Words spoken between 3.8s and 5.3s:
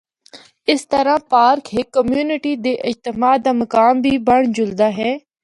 بھی بنڑ جلدا ہے۔